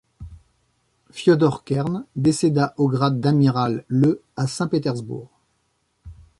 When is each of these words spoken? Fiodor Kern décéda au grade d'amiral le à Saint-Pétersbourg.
Fiodor 1.11 1.63
Kern 1.63 2.05
décéda 2.15 2.73
au 2.77 2.87
grade 2.89 3.19
d'amiral 3.19 3.85
le 3.87 4.23
à 4.35 4.47
Saint-Pétersbourg. 4.47 5.29